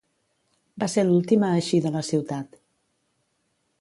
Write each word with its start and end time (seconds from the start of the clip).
Va 0.83 0.87
ser 0.93 1.03
l'últim 1.09 1.45
a 1.47 1.51
eixir 1.59 1.81
de 1.85 1.91
la 1.97 2.03
ciutat. 2.11 2.59